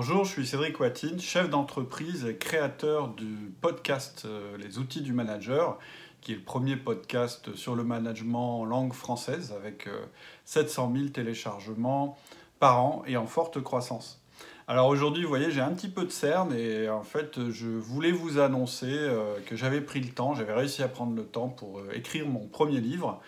[0.00, 5.12] Bonjour, je suis Cédric Watine, chef d'entreprise et créateur du podcast euh, Les outils du
[5.12, 5.76] manager,
[6.20, 9.88] qui est le premier podcast sur le management en langue française avec
[10.44, 12.16] 700 euh, 000 téléchargements
[12.60, 14.22] par an et en forte croissance.
[14.68, 18.12] Alors aujourd'hui, vous voyez, j'ai un petit peu de cerne et en fait, je voulais
[18.12, 21.82] vous annoncer euh, que j'avais pris le temps, j'avais réussi à prendre le temps pour
[21.92, 23.20] écrire mon premier livre.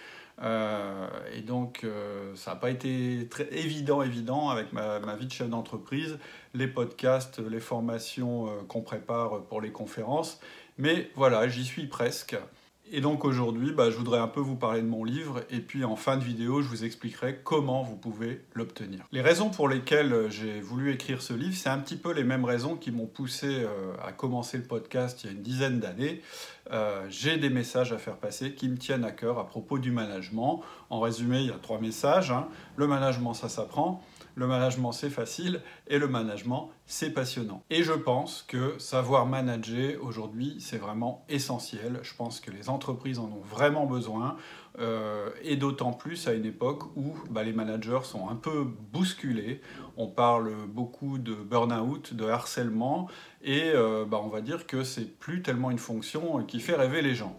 [0.43, 5.33] Euh, et donc, euh, ça n'a pas été très évident, évident avec ma, vie de
[5.33, 6.19] chef d'entreprise,
[6.55, 10.41] les podcasts, les formations euh, qu'on prépare pour les conférences.
[10.79, 12.37] Mais voilà, j'y suis presque.
[12.93, 15.85] Et donc aujourd'hui, bah, je voudrais un peu vous parler de mon livre et puis
[15.85, 19.05] en fin de vidéo, je vous expliquerai comment vous pouvez l'obtenir.
[19.13, 22.45] Les raisons pour lesquelles j'ai voulu écrire ce livre, c'est un petit peu les mêmes
[22.45, 26.21] raisons qui m'ont poussé euh, à commencer le podcast il y a une dizaine d'années.
[26.73, 29.93] Euh, j'ai des messages à faire passer qui me tiennent à cœur à propos du
[29.93, 30.61] management.
[30.89, 32.33] En résumé, il y a trois messages.
[32.33, 32.49] Hein.
[32.75, 34.03] Le management, ça s'apprend
[34.35, 37.63] le management c'est facile et le management c'est passionnant.
[37.71, 42.01] Et je pense que savoir manager aujourd'hui c'est vraiment essentiel.
[42.03, 44.37] Je pense que les entreprises en ont vraiment besoin
[44.79, 49.61] euh, et d'autant plus à une époque où bah, les managers sont un peu bousculés.
[49.97, 53.09] On parle beaucoup de burn-out, de harcèlement
[53.43, 57.03] et euh, bah, on va dire que c'est plus tellement une fonction qui fait rêver
[57.03, 57.37] les gens.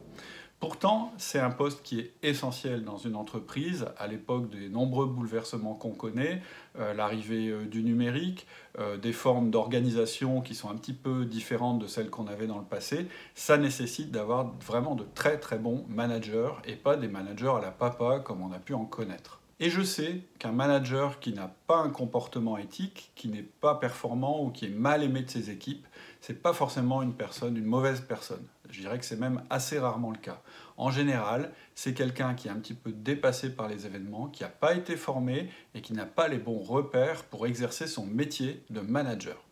[0.61, 5.73] Pourtant, c'est un poste qui est essentiel dans une entreprise à l'époque des nombreux bouleversements
[5.73, 6.39] qu'on connaît,
[6.77, 8.45] euh, l'arrivée euh, du numérique,
[8.77, 12.59] euh, des formes d'organisation qui sont un petit peu différentes de celles qu'on avait dans
[12.59, 13.07] le passé.
[13.33, 17.71] Ça nécessite d'avoir vraiment de très très bons managers et pas des managers à la
[17.71, 19.39] papa comme on a pu en connaître.
[19.59, 24.43] Et je sais qu'un manager qui n'a pas un comportement éthique, qui n'est pas performant
[24.43, 25.87] ou qui est mal aimé de ses équipes,
[26.19, 28.45] c'est pas forcément une personne, une mauvaise personne.
[28.71, 30.41] Je dirais que c'est même assez rarement le cas.
[30.77, 34.49] En général, c'est quelqu'un qui est un petit peu dépassé par les événements, qui n'a
[34.49, 38.79] pas été formé et qui n'a pas les bons repères pour exercer son métier de
[38.79, 39.43] manager.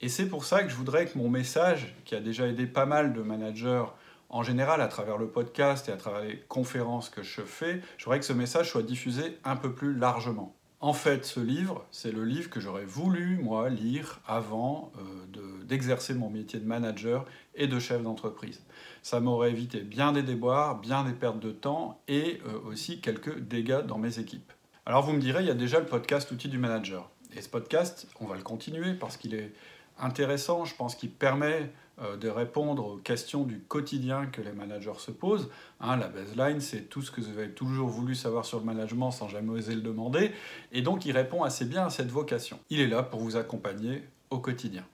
[0.00, 2.84] Et c'est pour ça que je voudrais que mon message, qui a déjà aidé pas
[2.84, 3.84] mal de managers
[4.28, 8.04] en général à travers le podcast et à travers les conférences que je fais, je
[8.04, 10.54] voudrais que ce message soit diffusé un peu plus largement.
[10.80, 15.26] En fait, ce livre, c'est le livre que j'aurais voulu, moi, lire avant euh,
[15.66, 18.62] d'exercer mon métier de manager et de chef d'entreprise.
[19.02, 23.38] Ça m'aurait évité bien des déboires, bien des pertes de temps et euh, aussi quelques
[23.38, 24.52] dégâts dans mes équipes.
[24.86, 27.10] Alors vous me direz, il y a déjà le podcast Outils du manager.
[27.36, 29.52] Et ce podcast, on va le continuer parce qu'il est
[29.98, 31.70] intéressant, je pense qu'il permet
[32.02, 35.48] euh, de répondre aux questions du quotidien que les managers se posent.
[35.80, 39.12] Hein, la baseline, c'est tout ce que vous avez toujours voulu savoir sur le management
[39.12, 40.32] sans jamais oser le demander.
[40.72, 42.58] Et donc, il répond assez bien à cette vocation.
[42.68, 44.84] Il est là pour vous accompagner au quotidien.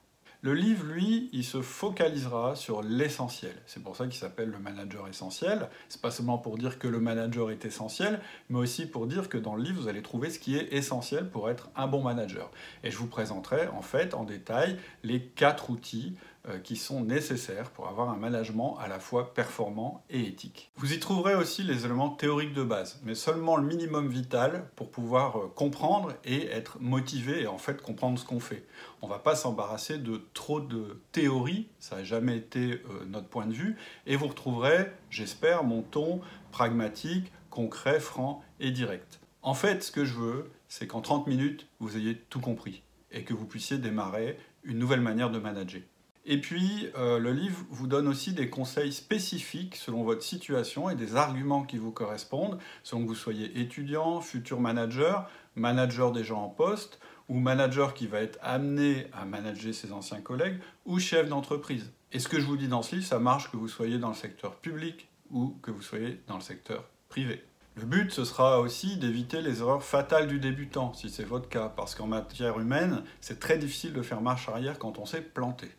[0.43, 3.53] Le livre, lui, il se focalisera sur l'essentiel.
[3.67, 5.69] C'est pour ça qu'il s'appelle le manager essentiel.
[5.87, 8.19] C'est pas seulement pour dire que le manager est essentiel,
[8.49, 11.29] mais aussi pour dire que dans le livre, vous allez trouver ce qui est essentiel
[11.29, 12.49] pour être un bon manager.
[12.83, 16.15] Et je vous présenterai en fait en détail les quatre outils
[16.63, 20.71] qui sont nécessaires pour avoir un management à la fois performant et éthique.
[20.75, 24.89] Vous y trouverez aussi les éléments théoriques de base, mais seulement le minimum vital pour
[24.91, 28.65] pouvoir euh, comprendre et être motivé et en fait comprendre ce qu'on fait.
[29.01, 33.27] On ne va pas s'embarrasser de trop de théories, ça n'a jamais été euh, notre
[33.27, 39.19] point de vue, et vous retrouverez, j'espère, mon ton pragmatique, concret, franc et direct.
[39.41, 43.23] En fait, ce que je veux, c'est qu'en 30 minutes, vous ayez tout compris et
[43.23, 45.81] que vous puissiez démarrer une nouvelle manière de manager.
[46.25, 50.95] Et puis, euh, le livre vous donne aussi des conseils spécifiques selon votre situation et
[50.95, 56.43] des arguments qui vous correspondent, selon que vous soyez étudiant, futur manager, manager des gens
[56.43, 61.27] en poste, ou manager qui va être amené à manager ses anciens collègues, ou chef
[61.27, 61.91] d'entreprise.
[62.11, 64.09] Et ce que je vous dis dans ce livre, ça marche que vous soyez dans
[64.09, 67.43] le secteur public ou que vous soyez dans le secteur privé.
[67.75, 71.69] Le but, ce sera aussi d'éviter les erreurs fatales du débutant, si c'est votre cas,
[71.69, 75.71] parce qu'en matière humaine, c'est très difficile de faire marche arrière quand on s'est planté.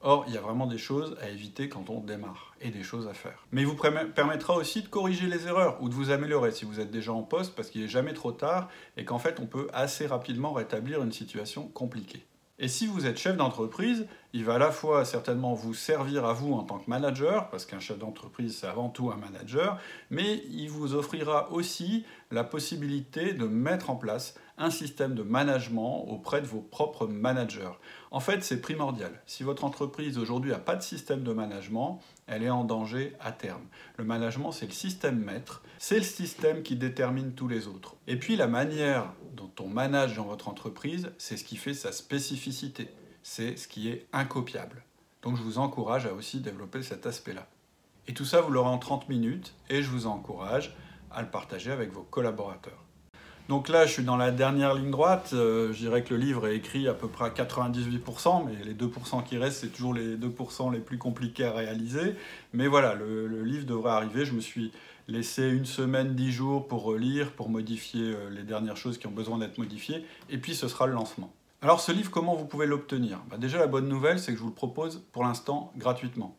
[0.00, 3.08] Or, il y a vraiment des choses à éviter quand on démarre et des choses
[3.08, 3.44] à faire.
[3.50, 6.78] Mais il vous permettra aussi de corriger les erreurs ou de vous améliorer si vous
[6.78, 9.66] êtes déjà en poste parce qu'il n'est jamais trop tard et qu'en fait on peut
[9.72, 12.24] assez rapidement rétablir une situation compliquée.
[12.60, 16.32] Et si vous êtes chef d'entreprise, il va à la fois certainement vous servir à
[16.32, 19.78] vous en tant que manager, parce qu'un chef d'entreprise c'est avant tout un manager,
[20.10, 26.04] mais il vous offrira aussi la possibilité de mettre en place un système de management
[26.08, 27.70] auprès de vos propres managers.
[28.10, 29.12] En fait, c'est primordial.
[29.24, 33.32] Si votre entreprise aujourd'hui n'a pas de système de management, elle est en danger à
[33.32, 33.62] terme.
[33.96, 37.94] Le management, c'est le système maître, c'est le système qui détermine tous les autres.
[38.08, 41.92] Et puis la manière dont on manage dans votre entreprise, c'est ce qui fait sa
[41.92, 42.90] spécificité,
[43.28, 44.82] c'est ce qui est incopiable.
[45.22, 47.46] Donc je vous encourage à aussi développer cet aspect-là.
[48.06, 50.74] Et tout ça, vous l'aurez en 30 minutes et je vous encourage
[51.10, 52.82] à le partager avec vos collaborateurs.
[53.50, 55.30] Donc là, je suis dans la dernière ligne droite.
[55.34, 58.74] Euh, je dirais que le livre est écrit à peu près à 98%, mais les
[58.74, 62.14] 2% qui restent, c'est toujours les 2% les plus compliqués à réaliser.
[62.54, 64.24] Mais voilà, le, livre devrait arriver.
[64.24, 64.72] Je me suis
[65.06, 69.12] laissé une semaine, dix jours pour relire, pour modifier euh, les dernières choses qui ont
[69.12, 70.04] besoin d'être modifiées.
[70.30, 71.30] Et puis, ce sera le lancement.
[71.60, 73.18] Alors, ce livre, comment vous pouvez l'obtenir?
[73.28, 76.36] Bah, Déjà, la bonne nouvelle, c'est que je vous le propose pour l'instant gratuitement.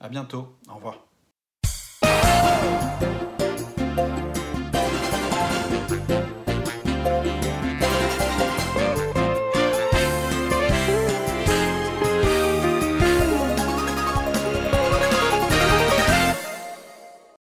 [0.00, 1.06] À bientôt, au revoir.